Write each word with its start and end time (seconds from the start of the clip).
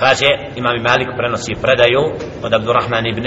kaže 0.00 0.26
imam 0.56 0.82
Malik 0.82 1.08
prenosi 1.16 1.52
predaju 1.62 2.02
od 2.42 2.54
Abdurrahman 2.54 3.06
ibn 3.06 3.24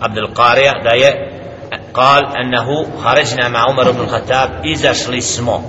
Abdul 0.00 0.28
Qarija 0.34 0.82
da 0.82 0.90
je 0.90 1.40
قال 1.94 2.22
أنه 2.36 2.68
خرجنا 2.98 3.48
مع 3.48 3.60
عمر 3.68 3.90
بن 3.90 4.00
الخطاب 4.00 4.64
إذا 4.64 4.92
شلي 4.92 5.18
اسمه 5.18 5.60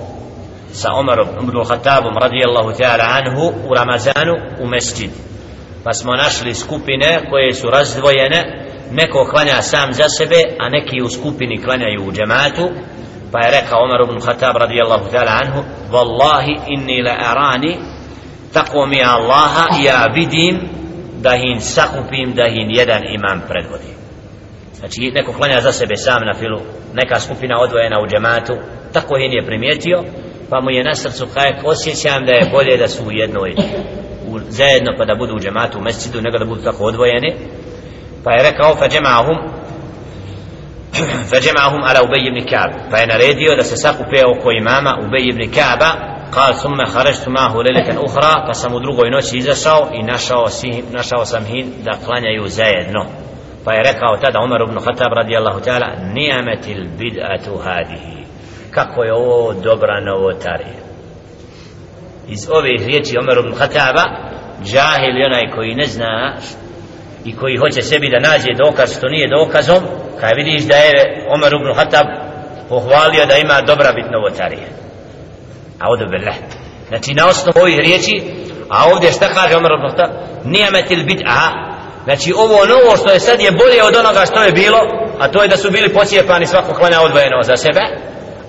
sa 0.72 0.96
Omarom 0.96 1.28
ibn 1.36 1.64
Khattabom 1.64 2.16
radijallahu 2.16 2.72
ta'ala 2.72 3.04
anhu 3.20 3.68
u 3.68 3.74
Ramazanu 3.74 4.34
u 4.60 4.66
mesčid 4.66 5.10
pa 5.84 5.92
smo 5.92 6.16
našli 6.16 6.54
skupine 6.54 7.20
koje 7.30 7.54
su 7.54 7.70
razdvojene 7.70 8.40
neko 8.90 9.24
klanja 9.30 9.62
sam 9.62 9.92
za 9.92 10.08
sebe 10.08 10.40
a 10.58 10.68
neki 10.68 11.02
u 11.04 11.08
skupini 11.08 11.62
klanjaju 11.62 12.08
u 12.08 12.12
džematu 12.12 12.70
pa 13.32 13.38
je 13.44 13.60
rekao 13.60 13.84
Omar 13.84 14.00
ibn 14.00 14.20
Khattab 14.20 14.56
radijallahu 14.56 15.10
ta'ala 15.12 15.32
anhu 15.42 15.60
Wallahi 15.90 16.60
inni 16.68 17.02
la 17.02 17.14
arani 17.30 17.78
tako 18.53 18.85
mi 18.85 19.03
Allaha 19.03 19.65
ja 19.83 20.05
vidim 20.13 20.59
da 21.21 21.31
hin 21.31 21.61
sakupim 21.61 22.33
da 22.35 22.49
hin 22.49 22.69
jedan 22.71 23.01
imam 23.03 23.41
predvodi. 23.47 23.91
Znači 24.73 25.11
neko 25.15 25.33
klanja 25.33 25.61
za 25.61 25.71
sebe 25.71 25.95
sam 25.95 26.25
na 26.25 26.33
filu 26.33 26.59
neka 26.93 27.19
skupina 27.19 27.59
odvojena 27.59 27.99
u 27.99 28.07
džematu 28.07 28.53
tako 28.93 29.17
hin 29.17 29.31
je 29.31 29.45
primijetio 29.45 30.03
pa 30.49 30.61
mu 30.61 30.69
je 30.71 30.83
na 30.83 30.95
srcu 30.95 31.27
kajak 31.33 31.59
osjećam 31.63 32.25
da 32.25 32.31
je 32.31 32.49
bolje 32.51 32.77
da 32.77 32.87
su 32.87 33.03
u 33.03 33.11
jednoj 33.11 33.55
u, 34.27 34.39
zajedno 34.49 34.91
pa 34.97 35.05
da 35.05 35.15
budu 35.15 35.35
u 35.35 35.39
džematu 35.39 35.79
u 35.79 35.81
mescidu 35.81 36.21
nego 36.21 36.37
da 36.37 36.45
budu 36.45 36.61
tako 36.61 36.83
odvojeni. 36.83 37.35
Pa 38.23 38.31
je 38.31 38.43
rekao 38.51 38.75
fa 38.75 38.87
džemahum 38.87 39.37
fa 41.29 41.37
džemahum 41.39 41.81
ala 41.83 41.99
Ubej 42.05 42.27
ibn 42.27 42.49
Kaab 42.49 42.71
pa 42.91 42.97
je 42.97 43.07
naredio 43.07 43.55
da 43.55 43.63
se 43.63 43.77
sakupe 43.77 44.19
oko 44.25 44.51
imama 44.51 44.97
Ubej 45.05 45.25
ibn 45.29 45.41
Ka'ba 45.41 46.16
قال 46.32 46.54
ثم 46.54 46.84
خرجت 46.84 47.28
معه 47.28 47.54
ليلة 47.62 48.04
أخرى 48.04 48.52
فسم 48.52 48.78
drugoj 48.82 49.10
noći 49.10 49.38
izašao 49.38 49.88
i 49.92 50.02
našao, 50.02 50.48
si, 50.48 50.82
našao 50.92 51.24
sam 51.24 51.44
hin 51.44 51.72
da 51.84 51.92
klanjaju 52.06 52.48
zajedno 52.48 53.06
pa 53.64 53.72
je 53.72 53.82
rekao 53.82 54.16
tada 54.16 54.40
Umar 54.40 54.60
ibn 54.62 54.78
Khattab 54.78 55.12
radijallahu 55.16 55.60
ta'ala 55.60 55.88
nijametil 56.14 56.84
bid'atu 56.98 57.62
hadihi 57.64 58.24
kako 58.70 59.04
je 59.04 59.14
ovo 59.14 59.52
dobra 59.52 60.00
novotarija 60.00 60.82
iz 62.28 62.48
ove 62.50 62.70
riječi 62.86 63.18
Umar 63.22 63.38
ibn 63.38 63.54
Khattaba 63.54 64.04
džahil 64.64 65.16
onaj 65.26 65.50
koji 65.54 65.74
ne 65.74 65.86
zna 65.86 66.34
i 67.24 67.36
koji 67.36 67.56
hoće 67.56 67.82
sebi 67.82 68.10
da 68.10 68.28
nađe 68.28 68.52
dokaz 68.64 68.96
što 68.96 69.08
nije 69.08 69.28
dokazom 69.28 69.82
kada 70.20 70.34
vidiš 70.36 70.62
da 70.62 70.76
je 70.76 70.92
Omer 71.34 71.52
ibn 71.54 71.74
Khattab 71.74 72.06
pohvalio 72.68 73.26
da 73.26 73.36
ima 73.36 73.60
dobra 73.66 73.92
bit 73.92 74.06
novotarija 74.10 74.68
a 75.79 75.89
ovdje 75.89 76.05
billah 76.07 76.35
znači 76.87 77.13
na 77.13 77.27
osnovu 77.27 77.59
ovih 77.61 77.77
riječi 77.77 78.23
a 78.69 78.89
ovdje 78.91 79.11
šta 79.11 79.27
kaže 79.33 79.55
Omer 79.55 79.71
ibn 79.71 79.87
Khattab? 79.87 80.11
Nijametil 80.43 81.05
bit 81.05 81.21
aha 81.27 81.51
znači 82.03 82.33
ovo 82.37 82.65
novo 82.65 82.97
što 82.97 83.11
je 83.11 83.19
sad 83.19 83.41
je 83.41 83.51
bolje 83.51 83.83
od 83.83 83.95
onoga 83.95 84.25
što 84.25 84.43
je 84.43 84.51
bilo 84.51 84.79
a 85.19 85.27
to 85.27 85.41
je 85.41 85.47
da 85.47 85.57
su 85.57 85.71
bili 85.71 85.93
pocijepani 85.93 86.45
svako 86.45 86.73
klanja 86.73 87.01
odvojeno 87.01 87.43
za 87.43 87.57
sebe 87.57 87.81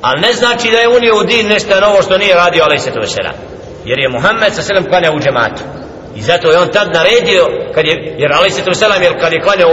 ali 0.03 0.21
ne 0.21 0.33
znači 0.33 0.71
da 0.71 0.79
je 0.79 0.89
unio 0.89 1.19
u 1.19 1.25
din 1.25 1.47
nešto 1.47 1.81
novo 1.81 2.03
što 2.03 2.19
nije 2.19 2.35
radio 2.35 2.65
ali 2.65 2.79
se 2.79 2.93
to 2.93 3.01
vesela. 3.01 3.33
Jer 3.85 3.99
je 3.99 4.09
Muhammed 4.09 4.55
sa 4.55 4.63
selem 4.63 4.85
klanja 4.85 5.13
u 5.13 5.21
džematu. 5.21 5.63
I 6.17 6.23
zato 6.23 6.51
je 6.51 6.59
on 6.59 6.69
tad 6.69 6.89
naredio, 6.95 7.47
kad 7.75 7.87
je, 7.87 8.15
jer 8.19 8.33
Ali 8.33 8.51
se 8.51 8.63
selam, 8.75 9.03
jer 9.03 9.21
kad 9.21 9.33
je 9.33 9.41
klanjao 9.41 9.71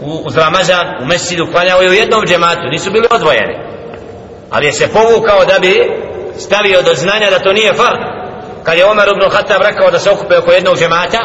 u, 0.00 0.22
uz 0.26 0.36
Ramazan, 0.36 0.86
u 1.02 1.06
mesidu, 1.06 1.46
klanjao 1.52 1.82
je 1.82 1.90
u 1.90 1.92
jednom 1.92 2.26
džematu, 2.26 2.70
nisu 2.70 2.90
bili 2.90 3.06
odvojeni. 3.10 3.54
Ali 4.50 4.66
je 4.66 4.72
se 4.72 4.88
povukao 4.92 5.44
da 5.44 5.58
bi 5.58 5.90
stavio 6.38 6.82
do 6.82 6.94
znanja 6.94 7.30
da 7.30 7.38
to 7.38 7.52
nije 7.52 7.74
fard. 7.74 8.00
Kad 8.62 8.78
je 8.78 8.86
Omer 8.86 9.08
ibn 9.08 9.30
Khattab 9.30 9.62
rekao 9.62 9.90
da 9.90 9.98
se 9.98 10.10
okupe 10.10 10.38
oko 10.38 10.52
jednog 10.52 10.78
džemata, 10.78 11.18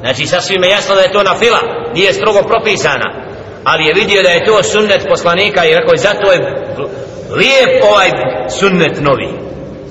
znači 0.00 0.26
sasvim 0.26 0.64
je 0.64 0.70
jasno 0.70 0.94
da 0.94 1.00
je 1.00 1.12
to 1.12 1.22
na 1.22 1.34
fila, 1.38 1.58
nije 1.94 2.12
strogo 2.12 2.42
propisana. 2.42 3.08
Ali 3.64 3.84
je 3.84 3.94
vidio 3.94 4.22
da 4.22 4.28
je 4.28 4.44
to 4.44 4.62
sunnet 4.62 5.06
poslanika 5.08 5.64
i 5.64 5.74
rekao 5.74 5.92
je 5.92 5.98
zato 5.98 6.32
je 6.32 6.38
lijep 7.30 7.84
ovaj 7.92 8.10
sunnet 8.58 9.00
novi. 9.00 9.28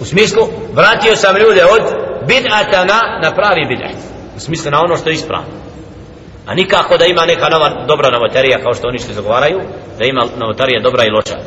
U 0.01 0.05
smislu, 0.05 0.47
vratio 0.73 1.15
sam 1.15 1.37
ljude 1.37 1.63
od 1.65 1.81
bid'ata 2.27 2.85
na, 2.85 2.99
na 3.23 3.31
pravi 3.35 3.65
bid'at 3.65 3.97
u 4.37 4.39
smislu 4.39 4.71
na 4.71 4.79
ono 4.83 4.97
što 4.97 5.09
je 5.09 5.13
ispravno 5.13 5.63
a 6.45 6.55
nikako 6.55 6.97
da 6.97 7.05
ima 7.05 7.25
neka 7.25 7.49
nova 7.49 7.85
dobra 7.87 8.09
novotarija 8.11 8.63
kao 8.63 8.73
što 8.73 8.87
oni 8.87 8.99
što 8.99 9.13
zagovaraju 9.13 9.61
da 9.99 10.05
ima 10.05 10.25
novotarija 10.37 10.81
dobra 10.81 11.03
i 11.03 11.09
loša 11.09 11.37